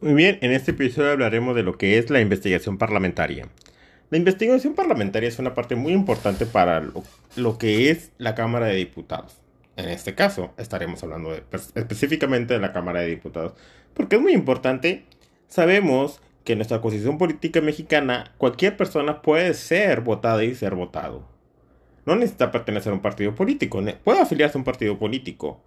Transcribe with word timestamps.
Muy 0.00 0.14
bien, 0.14 0.38
en 0.42 0.52
este 0.52 0.70
episodio 0.70 1.10
hablaremos 1.10 1.56
de 1.56 1.64
lo 1.64 1.76
que 1.76 1.98
es 1.98 2.08
la 2.08 2.20
investigación 2.20 2.78
parlamentaria. 2.78 3.48
La 4.10 4.16
investigación 4.16 4.74
parlamentaria 4.74 5.28
es 5.28 5.40
una 5.40 5.54
parte 5.54 5.74
muy 5.74 5.92
importante 5.92 6.46
para 6.46 6.80
lo, 7.34 7.58
que 7.58 7.90
es 7.90 8.12
la 8.16 8.36
Cámara 8.36 8.66
de 8.66 8.76
Diputados. 8.76 9.40
En 9.76 9.88
este 9.88 10.14
caso, 10.14 10.54
estaremos 10.56 11.02
hablando 11.02 11.30
pues, 11.50 11.72
específicamente 11.74 12.54
de 12.54 12.60
la 12.60 12.72
Cámara 12.72 13.00
de 13.00 13.08
Diputados, 13.08 13.54
porque 13.92 14.16
es 14.16 14.22
muy 14.22 14.34
importante. 14.34 15.04
Sabemos 15.48 16.20
que 16.44 16.52
en 16.52 16.58
nuestra 16.58 16.80
constitución 16.80 17.18
política 17.18 17.60
mexicana 17.60 18.32
cualquier 18.38 18.76
persona 18.76 19.20
puede 19.20 19.52
ser 19.52 20.02
votada 20.02 20.44
y 20.44 20.54
ser 20.54 20.76
votado. 20.76 21.26
No 22.06 22.14
necesita 22.14 22.52
pertenecer 22.52 22.92
a 22.92 22.94
un 22.94 23.02
partido 23.02 23.34
político, 23.34 23.82
puede 24.04 24.20
afiliarse 24.20 24.56
a 24.58 24.60
un 24.60 24.64
partido 24.64 24.96
político. 24.96 25.60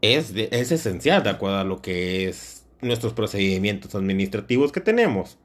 Es, 0.00 0.32
es 0.36 0.70
esencial 0.70 1.24
de 1.24 1.30
acuerdo 1.30 1.58
a 1.58 1.64
lo 1.64 1.82
que 1.82 2.28
es 2.28 2.59
nuestros 2.82 3.12
procedimientos 3.12 3.94
administrativos 3.94 4.72
que 4.72 4.80
tenemos. 4.80 5.38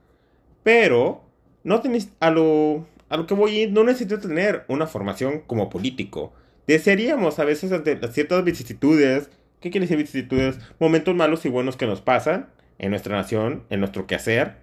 Pero 0.63 1.23
no 1.63 1.81
tenéis 1.81 2.09
a 2.19 2.31
lo 2.31 2.85
a 3.09 3.17
lo 3.17 3.27
que 3.27 3.33
voy 3.33 3.67
no 3.67 3.83
necesito 3.83 4.19
tener 4.19 4.65
una 4.67 4.87
formación 4.87 5.41
como 5.41 5.69
político. 5.69 6.33
Desearíamos 6.67 7.39
a 7.39 7.45
veces 7.45 7.71
ante 7.71 7.99
ciertas 8.11 8.43
vicisitudes, 8.43 9.29
¿qué 9.59 9.69
quiere 9.69 9.85
decir 9.85 9.97
vicisitudes? 9.97 10.57
Momentos 10.79 11.15
malos 11.15 11.45
y 11.45 11.49
buenos 11.49 11.77
que 11.77 11.85
nos 11.85 12.01
pasan 12.01 12.49
en 12.79 12.89
nuestra 12.89 13.15
nación, 13.15 13.63
en 13.69 13.79
nuestro 13.79 14.07
quehacer, 14.07 14.57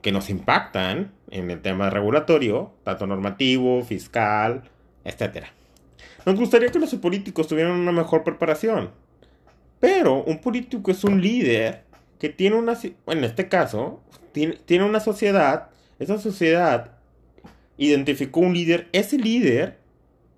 que 0.00 0.12
nos 0.12 0.30
impactan 0.30 1.12
en 1.30 1.50
el 1.50 1.60
tema 1.60 1.90
regulatorio, 1.90 2.72
tanto 2.84 3.06
normativo, 3.06 3.82
fiscal, 3.82 4.62
etc. 5.04 5.46
Nos 6.24 6.36
gustaría 6.36 6.70
que 6.70 6.78
los 6.78 6.94
políticos 6.94 7.48
tuvieran 7.48 7.72
una 7.72 7.92
mejor 7.92 8.24
preparación. 8.24 8.90
Pero 9.80 10.24
un 10.24 10.40
político 10.40 10.90
es 10.90 11.04
un 11.04 11.20
líder 11.20 11.84
que 12.18 12.28
tiene 12.28 12.56
una, 12.56 12.76
en 13.06 13.24
este 13.24 13.48
caso, 13.48 14.02
tiene, 14.32 14.56
tiene 14.64 14.84
una 14.84 15.00
sociedad, 15.00 15.70
esa 15.98 16.18
sociedad 16.18 16.92
identificó 17.76 18.40
un 18.40 18.54
líder, 18.54 18.88
ese 18.92 19.18
líder 19.18 19.78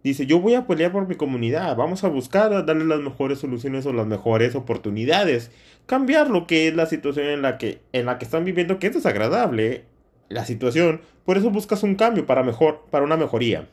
dice, 0.03 0.27
yo 0.27 0.41
voy 0.41 0.55
a 0.55 0.67
pelear 0.67 0.92
por 0.92 1.06
mi 1.06 1.14
comunidad, 1.14 1.77
vamos 1.77 2.05
a 2.05 2.08
buscar 2.08 2.64
darle 2.64 2.84
las 2.84 3.01
mejores 3.01 3.39
soluciones 3.39 3.84
o 3.86 3.92
las 3.92 4.06
mejores 4.06 4.55
oportunidades, 4.55 5.51
cambiar 5.86 6.31
lo 6.31 6.47
que 6.47 6.69
es 6.69 6.75
la 6.75 6.86
situación 6.86 7.27
en 7.27 7.42
la 7.42 7.58
que, 7.58 7.81
en 7.92 8.06
la 8.06 8.19
que 8.19 8.25
están 8.25 8.45
viviendo, 8.45 8.78
que 8.78 8.89
es 8.89 8.95
desagradable 8.95 9.84
la 10.28 10.45
situación, 10.45 11.01
por 11.25 11.36
eso 11.36 11.51
buscas 11.51 11.83
un 11.83 11.97
cambio 11.97 12.27
para 12.27 12.42
mejor, 12.42 12.86
para 12.91 13.05
una 13.05 13.17
mejoría. 13.17 13.69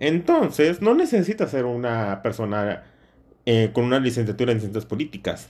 Entonces, 0.00 0.80
no 0.80 0.94
necesitas 0.94 1.50
ser 1.50 1.64
una 1.64 2.22
persona 2.22 2.84
eh, 3.46 3.70
con 3.72 3.84
una 3.84 3.98
licenciatura 3.98 4.52
en 4.52 4.60
ciencias 4.60 4.86
políticas. 4.86 5.48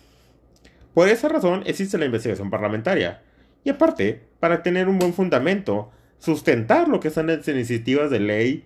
Por 0.99 1.09
esa 1.09 1.29
razón 1.29 1.63
existe 1.65 1.97
la 1.97 2.07
investigación 2.07 2.51
parlamentaria. 2.51 3.23
Y 3.63 3.71
aparte, 3.71 4.21
para 4.41 4.65
tener 4.65 4.89
un 4.89 4.99
buen 4.99 5.15
fundamento, 5.15 5.93
sustentar 6.19 6.89
lo 6.89 6.99
que 6.99 7.11
son 7.11 7.29
las 7.29 7.47
iniciativas 7.47 8.11
de 8.11 8.19
ley, 8.19 8.65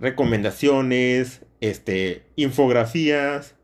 recomendaciones, 0.00 1.42
este, 1.60 2.24
infografías 2.34 3.54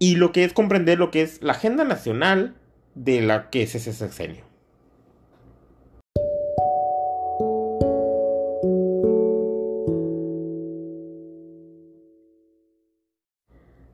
y 0.00 0.16
lo 0.16 0.32
que 0.32 0.42
es 0.42 0.52
comprender 0.52 0.98
lo 0.98 1.12
que 1.12 1.22
es 1.22 1.40
la 1.42 1.52
agenda 1.52 1.84
nacional 1.84 2.56
de 2.96 3.22
la 3.22 3.48
que 3.48 3.62
es 3.62 3.76
ese. 3.76 4.42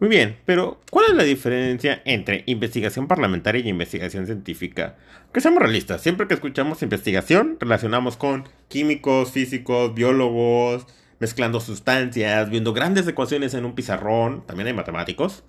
Muy 0.06 0.14
bien, 0.14 0.36
pero 0.44 0.80
¿cuál 0.88 1.06
es 1.08 1.16
la 1.16 1.24
diferencia 1.24 2.00
entre 2.04 2.44
investigación 2.46 3.08
parlamentaria 3.08 3.60
y 3.60 3.68
investigación 3.68 4.24
científica? 4.24 4.94
Que 5.32 5.40
seamos 5.40 5.60
realistas, 5.60 6.00
siempre 6.00 6.28
que 6.28 6.34
escuchamos 6.34 6.84
investigación 6.84 7.56
relacionamos 7.58 8.16
con 8.16 8.44
químicos, 8.68 9.32
físicos, 9.32 9.96
biólogos, 9.96 10.86
mezclando 11.18 11.58
sustancias, 11.58 12.48
viendo 12.50 12.72
grandes 12.72 13.08
ecuaciones 13.08 13.54
en 13.54 13.64
un 13.64 13.74
pizarrón, 13.74 14.46
también 14.46 14.68
hay 14.68 14.74
matemáticos. 14.74 15.42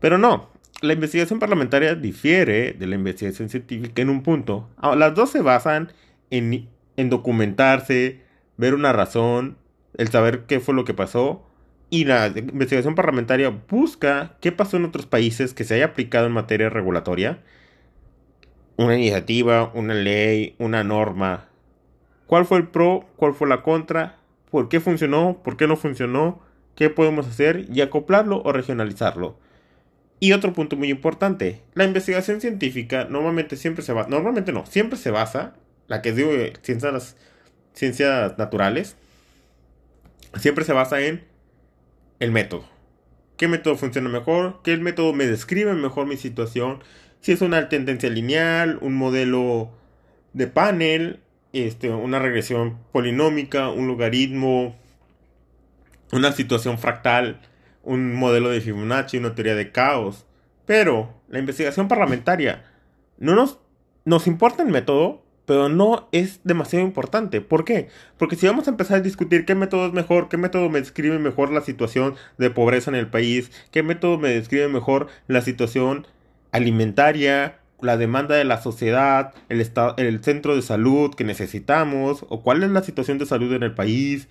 Pero 0.00 0.18
no, 0.18 0.50
la 0.80 0.94
investigación 0.94 1.38
parlamentaria 1.38 1.94
difiere 1.94 2.72
de 2.72 2.88
la 2.88 2.96
investigación 2.96 3.50
científica 3.50 4.02
en 4.02 4.10
un 4.10 4.24
punto. 4.24 4.68
Ah, 4.78 4.96
las 4.96 5.14
dos 5.14 5.30
se 5.30 5.42
basan 5.42 5.92
en, 6.30 6.68
en 6.96 7.08
documentarse, 7.08 8.20
ver 8.56 8.74
una 8.74 8.92
razón, 8.92 9.58
el 9.96 10.08
saber 10.08 10.46
qué 10.46 10.58
fue 10.58 10.74
lo 10.74 10.84
que 10.84 10.92
pasó 10.92 11.51
y 11.92 12.06
la 12.06 12.28
investigación 12.28 12.94
parlamentaria 12.94 13.50
busca 13.68 14.36
qué 14.40 14.50
pasó 14.50 14.78
en 14.78 14.86
otros 14.86 15.04
países 15.04 15.52
que 15.52 15.64
se 15.64 15.74
haya 15.74 15.84
aplicado 15.84 16.26
en 16.26 16.32
materia 16.32 16.70
regulatoria. 16.70 17.42
Una 18.78 18.96
iniciativa, 18.96 19.70
una 19.74 19.92
ley, 19.92 20.56
una 20.58 20.84
norma. 20.84 21.50
¿Cuál 22.26 22.46
fue 22.46 22.56
el 22.56 22.68
pro? 22.68 23.04
¿Cuál 23.16 23.34
fue 23.34 23.46
la 23.46 23.62
contra? 23.62 24.16
¿Por 24.50 24.70
qué 24.70 24.80
funcionó? 24.80 25.42
¿Por 25.44 25.58
qué 25.58 25.66
no 25.66 25.76
funcionó? 25.76 26.40
¿Qué 26.76 26.88
podemos 26.88 27.26
hacer? 27.26 27.66
Y 27.70 27.82
acoplarlo 27.82 28.40
o 28.42 28.52
regionalizarlo. 28.54 29.38
Y 30.18 30.32
otro 30.32 30.54
punto 30.54 30.76
muy 30.76 30.88
importante, 30.88 31.60
la 31.74 31.84
investigación 31.84 32.40
científica 32.40 33.04
normalmente 33.04 33.56
siempre 33.56 33.84
se 33.84 33.92
basa, 33.92 34.08
normalmente 34.08 34.50
no, 34.50 34.64
siempre 34.64 34.98
se 34.98 35.10
basa, 35.10 35.56
la 35.88 36.00
que 36.00 36.12
digo 36.12 36.30
ciencias, 36.62 37.18
ciencias 37.74 38.38
naturales, 38.38 38.96
siempre 40.38 40.64
se 40.64 40.72
basa 40.72 41.02
en 41.02 41.30
el 42.20 42.30
método. 42.32 42.64
¿Qué 43.36 43.48
método 43.48 43.76
funciona 43.76 44.08
mejor? 44.08 44.60
¿Qué 44.62 44.76
método 44.76 45.12
me 45.12 45.26
describe 45.26 45.74
mejor 45.74 46.06
mi 46.06 46.16
situación? 46.16 46.82
Si 47.20 47.32
es 47.32 47.40
una 47.40 47.68
tendencia 47.68 48.10
lineal, 48.10 48.78
un 48.80 48.94
modelo 48.94 49.70
de 50.32 50.46
panel, 50.46 51.20
este, 51.52 51.90
una 51.90 52.18
regresión 52.18 52.78
polinómica, 52.92 53.70
un 53.70 53.86
logaritmo, 53.86 54.76
una 56.12 56.32
situación 56.32 56.78
fractal, 56.78 57.40
un 57.82 58.14
modelo 58.14 58.50
de 58.50 58.60
Fibonacci, 58.60 59.18
una 59.18 59.34
teoría 59.34 59.54
de 59.54 59.72
caos. 59.72 60.26
Pero 60.66 61.12
la 61.28 61.38
investigación 61.38 61.88
parlamentaria 61.88 62.64
no 63.18 63.34
nos, 63.34 63.58
nos 64.04 64.26
importa 64.26 64.62
el 64.62 64.68
método, 64.68 65.21
pero 65.46 65.68
no 65.68 66.08
es 66.12 66.40
demasiado 66.44 66.84
importante. 66.84 67.40
¿Por 67.40 67.64
qué? 67.64 67.88
Porque 68.18 68.36
si 68.36 68.46
vamos 68.46 68.66
a 68.66 68.70
empezar 68.70 68.98
a 68.98 69.02
discutir 69.02 69.44
qué 69.44 69.54
método 69.54 69.86
es 69.86 69.92
mejor, 69.92 70.28
qué 70.28 70.36
método 70.36 70.68
me 70.70 70.80
describe 70.80 71.18
mejor 71.18 71.50
la 71.52 71.60
situación 71.60 72.14
de 72.38 72.50
pobreza 72.50 72.90
en 72.90 72.96
el 72.96 73.08
país, 73.08 73.50
qué 73.70 73.82
método 73.82 74.18
me 74.18 74.30
describe 74.30 74.68
mejor 74.68 75.08
la 75.26 75.42
situación 75.42 76.06
alimentaria, 76.52 77.58
la 77.80 77.96
demanda 77.96 78.36
de 78.36 78.44
la 78.44 78.62
sociedad, 78.62 79.34
el, 79.48 79.66
el 79.96 80.24
centro 80.24 80.54
de 80.54 80.62
salud 80.62 81.14
que 81.14 81.24
necesitamos, 81.24 82.24
o 82.28 82.42
cuál 82.42 82.62
es 82.62 82.70
la 82.70 82.82
situación 82.82 83.18
de 83.18 83.26
salud 83.26 83.52
en 83.54 83.64
el 83.64 83.74
país, 83.74 84.28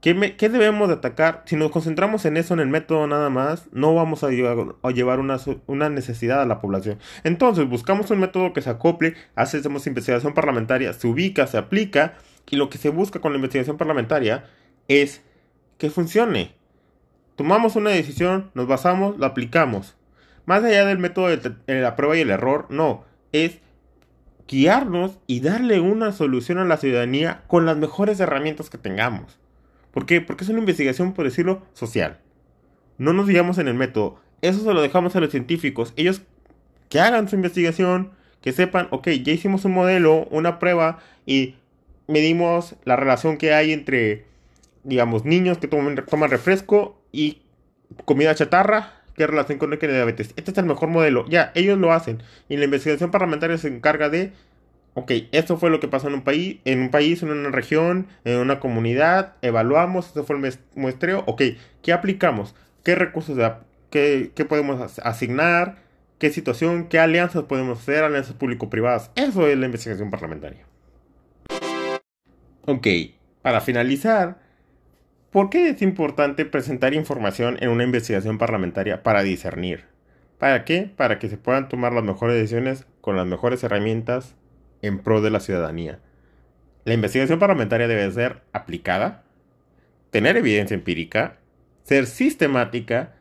¿Qué, 0.00 0.14
debemos 0.48 0.88
de 0.88 0.94
atacar? 0.94 1.42
Si 1.44 1.56
nos 1.56 1.70
concentramos 1.70 2.24
en 2.24 2.38
eso, 2.38 2.54
en 2.54 2.60
el 2.60 2.68
método 2.68 3.06
nada 3.06 3.28
más, 3.28 3.68
no 3.70 3.94
vamos 3.94 4.24
a 4.24 4.30
llevar, 4.30 5.20
una, 5.66 5.90
necesidad 5.90 6.40
a 6.40 6.46
la 6.46 6.58
población. 6.60 6.98
Entonces, 7.22 7.68
buscamos 7.68 8.10
un 8.10 8.20
método 8.20 8.54
que 8.54 8.62
se 8.62 8.70
acople, 8.70 9.14
hacemos 9.34 9.86
investigación 9.86 10.32
parlamentaria, 10.32 10.94
se 10.94 11.06
ubica, 11.06 11.46
se 11.46 11.58
aplica, 11.58 12.14
y 12.48 12.56
lo 12.56 12.70
que 12.70 12.78
se 12.78 12.88
busca 12.88 13.20
con 13.20 13.32
la 13.32 13.36
investigación 13.36 13.76
parlamentaria 13.76 14.44
es 14.88 15.22
que 15.76 15.90
funcione. 15.90 16.54
Tomamos 17.36 17.76
una 17.76 17.90
decisión, 17.90 18.50
nos 18.54 18.66
basamos, 18.66 19.18
la 19.18 19.28
aplicamos. 19.28 19.96
Más 20.46 20.64
allá 20.64 20.86
del 20.86 20.98
método 20.98 21.28
de 21.28 21.80
la 21.80 21.94
prueba 21.94 22.16
y 22.16 22.20
el 22.22 22.30
error, 22.30 22.66
no, 22.70 23.04
es 23.32 23.58
guiarnos 24.48 25.18
y 25.26 25.40
darle 25.40 25.78
una 25.80 26.12
solución 26.12 26.56
a 26.56 26.64
la 26.64 26.78
ciudadanía 26.78 27.42
con 27.46 27.66
las 27.66 27.76
mejores 27.76 28.18
herramientas 28.18 28.70
que 28.70 28.78
tengamos. 28.78 29.38
¿Por 29.92 30.06
qué? 30.06 30.20
Porque 30.20 30.44
es 30.44 30.50
una 30.50 30.60
investigación, 30.60 31.12
por 31.12 31.24
decirlo, 31.24 31.62
social. 31.72 32.18
No 32.98 33.12
nos 33.12 33.26
digamos 33.26 33.58
en 33.58 33.68
el 33.68 33.74
método. 33.74 34.20
Eso 34.42 34.62
se 34.62 34.72
lo 34.72 34.82
dejamos 34.82 35.16
a 35.16 35.20
los 35.20 35.30
científicos. 35.30 35.92
Ellos 35.96 36.22
que 36.88 37.00
hagan 37.00 37.28
su 37.28 37.36
investigación, 37.36 38.10
que 38.42 38.52
sepan, 38.52 38.88
ok, 38.90 39.08
ya 39.08 39.32
hicimos 39.32 39.64
un 39.64 39.72
modelo, 39.72 40.26
una 40.30 40.58
prueba 40.58 40.98
y 41.26 41.56
medimos 42.08 42.76
la 42.84 42.96
relación 42.96 43.36
que 43.36 43.52
hay 43.52 43.72
entre, 43.72 44.26
digamos, 44.84 45.24
niños 45.24 45.58
que 45.58 45.68
toman, 45.68 45.96
refresco 46.30 47.00
y 47.12 47.42
comida 48.04 48.34
chatarra. 48.34 48.94
¿Qué 49.14 49.26
relación 49.26 49.58
con 49.58 49.72
el 49.72 49.78
que 49.78 49.88
diabetes? 49.88 50.32
Este 50.36 50.50
es 50.50 50.58
el 50.58 50.64
mejor 50.64 50.88
modelo. 50.88 51.26
Ya, 51.28 51.52
ellos 51.54 51.78
lo 51.78 51.92
hacen. 51.92 52.22
Y 52.48 52.56
la 52.56 52.64
investigación 52.64 53.10
parlamentaria 53.10 53.58
se 53.58 53.68
encarga 53.68 54.08
de 54.08 54.32
ok, 54.94 55.12
esto 55.32 55.56
fue 55.56 55.70
lo 55.70 55.80
que 55.80 55.88
pasó 55.88 56.08
en 56.08 56.14
un 56.14 56.22
país, 56.22 56.58
en 56.64 56.80
un 56.80 56.90
país, 56.90 57.22
en 57.22 57.30
una 57.30 57.50
región, 57.50 58.06
en 58.24 58.38
una 58.38 58.60
comunidad, 58.60 59.34
evaluamos, 59.42 60.08
esto 60.08 60.24
fue 60.24 60.36
el 60.36 60.54
muestreo, 60.74 61.24
ok, 61.26 61.42
¿qué 61.82 61.92
aplicamos? 61.92 62.54
¿Qué 62.82 62.94
recursos, 62.94 63.38
qué, 63.90 64.32
qué 64.34 64.44
podemos 64.44 64.98
asignar? 64.98 65.76
¿Qué 66.18 66.30
situación, 66.30 66.88
qué 66.88 66.98
alianzas 66.98 67.44
podemos 67.44 67.78
hacer, 67.78 68.04
alianzas 68.04 68.34
público-privadas? 68.34 69.10
Eso 69.14 69.46
es 69.46 69.56
la 69.56 69.66
investigación 69.66 70.10
parlamentaria. 70.10 70.66
Ok, 72.66 72.86
para 73.40 73.62
finalizar, 73.62 74.38
¿por 75.30 75.48
qué 75.48 75.70
es 75.70 75.80
importante 75.80 76.44
presentar 76.44 76.92
información 76.92 77.56
en 77.60 77.70
una 77.70 77.84
investigación 77.84 78.36
parlamentaria 78.36 79.02
para 79.02 79.22
discernir? 79.22 79.86
¿Para 80.38 80.64
qué? 80.66 80.90
Para 80.94 81.18
que 81.18 81.28
se 81.28 81.38
puedan 81.38 81.68
tomar 81.68 81.94
las 81.94 82.04
mejores 82.04 82.36
decisiones 82.36 82.86
con 83.00 83.16
las 83.16 83.26
mejores 83.26 83.64
herramientas 83.64 84.36
en 84.82 84.98
pro 84.98 85.20
de 85.20 85.30
la 85.30 85.40
ciudadanía. 85.40 85.98
La 86.84 86.94
investigación 86.94 87.38
parlamentaria 87.38 87.88
debe 87.88 88.10
ser 88.12 88.42
aplicada, 88.52 89.24
tener 90.10 90.36
evidencia 90.36 90.74
empírica, 90.74 91.38
ser 91.82 92.06
sistemática 92.06 93.14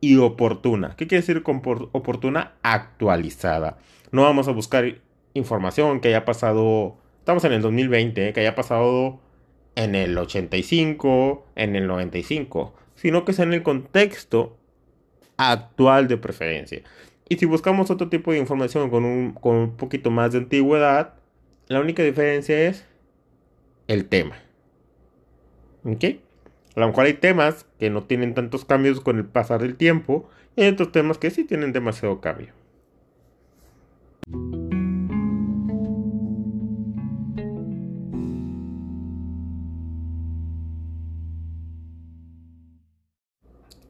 y 0.00 0.16
oportuna. 0.16 0.94
¿Qué 0.96 1.06
quiere 1.06 1.22
decir 1.22 1.42
con 1.42 1.60
oportuna? 1.92 2.52
Actualizada. 2.62 3.78
No 4.12 4.22
vamos 4.22 4.48
a 4.48 4.52
buscar 4.52 5.00
información 5.34 6.00
que 6.00 6.08
haya 6.08 6.24
pasado, 6.24 6.96
estamos 7.18 7.44
en 7.44 7.52
el 7.52 7.62
2020, 7.62 8.28
¿eh? 8.28 8.32
que 8.32 8.40
haya 8.40 8.54
pasado 8.54 9.20
en 9.76 9.94
el 9.94 10.16
85, 10.16 11.46
en 11.56 11.76
el 11.76 11.86
95, 11.86 12.74
sino 12.94 13.24
que 13.24 13.32
sea 13.32 13.44
en 13.44 13.54
el 13.54 13.62
contexto 13.62 14.56
actual 15.36 16.08
de 16.08 16.16
preferencia. 16.16 16.82
Y 17.30 17.36
si 17.36 17.46
buscamos 17.46 17.92
otro 17.92 18.08
tipo 18.08 18.32
de 18.32 18.38
información 18.38 18.90
con 18.90 19.04
un, 19.04 19.30
con 19.30 19.54
un 19.54 19.76
poquito 19.76 20.10
más 20.10 20.32
de 20.32 20.38
antigüedad, 20.38 21.14
la 21.68 21.80
única 21.80 22.02
diferencia 22.02 22.60
es 22.66 22.84
el 23.86 24.06
tema. 24.06 24.34
¿Ok? 25.84 26.04
A 26.74 26.80
lo 26.80 26.88
mejor 26.88 27.04
hay 27.04 27.14
temas 27.14 27.66
que 27.78 27.88
no 27.88 28.02
tienen 28.02 28.34
tantos 28.34 28.64
cambios 28.64 29.00
con 29.00 29.16
el 29.16 29.26
pasar 29.26 29.62
del 29.62 29.76
tiempo 29.76 30.28
y 30.56 30.62
hay 30.62 30.70
otros 30.70 30.90
temas 30.90 31.18
que 31.18 31.30
sí 31.30 31.44
tienen 31.44 31.72
demasiado 31.72 32.20
cambio. 32.20 32.52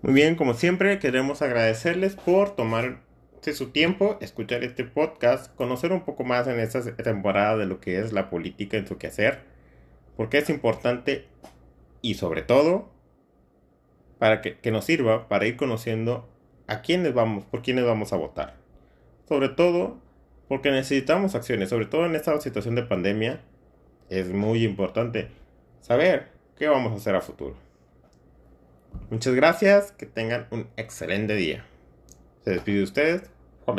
Muy 0.03 0.13
bien, 0.13 0.35
como 0.37 0.53
siempre, 0.53 0.99
queremos 0.99 1.41
agradecerles 1.41 2.17
por 2.17 2.55
tomar 2.55 3.09
su 3.43 3.71
tiempo, 3.71 4.19
escuchar 4.21 4.63
este 4.65 4.85
podcast, 4.85 5.55
conocer 5.55 5.93
un 5.93 6.03
poco 6.03 6.25
más 6.25 6.47
en 6.47 6.61
esta 6.61 6.83
temporada 6.97 7.57
de 7.57 7.67
lo 7.67 7.81
que 7.81 7.99
es 7.99 8.13
la 8.13 8.31
política 8.31 8.77
en 8.77 8.87
su 8.87 8.99
quehacer, 8.99 9.41
porque 10.17 10.39
es 10.39 10.51
importante 10.51 11.27
y 12.03 12.15
sobre 12.15 12.43
todo 12.43 12.91
para 14.19 14.43
que, 14.43 14.59
que 14.59 14.71
nos 14.71 14.85
sirva 14.85 15.29
para 15.29 15.47
ir 15.47 15.57
conociendo 15.57 16.29
a 16.67 16.83
quiénes 16.83 17.15
vamos, 17.15 17.45
por 17.45 17.63
quiénes 17.63 17.85
vamos 17.85 18.13
a 18.13 18.17
votar. 18.17 18.57
Sobre 19.27 19.49
todo 19.49 19.99
porque 20.49 20.71
necesitamos 20.71 21.35
acciones, 21.35 21.69
sobre 21.71 21.87
todo 21.87 22.07
en 22.07 22.15
esta 22.15 22.39
situación 22.41 22.75
de 22.75 22.83
pandemia, 22.83 23.41
es 24.11 24.29
muy 24.29 24.65
importante 24.65 25.29
saber 25.81 26.29
qué 26.57 26.69
vamos 26.69 26.93
a 26.93 26.97
hacer 26.97 27.15
a 27.15 27.21
futuro. 27.21 27.57
Muchas 29.09 29.35
gracias, 29.35 29.93
que 29.93 30.07
tengan 30.07 30.47
un 30.51 30.69
excelente 30.77 31.35
día. 31.35 31.65
Se 32.45 32.51
despide 32.53 32.79
de 32.79 32.85
ustedes, 32.85 33.31
Juan 33.65 33.77